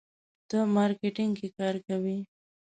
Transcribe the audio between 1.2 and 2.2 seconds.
کې کار کوې.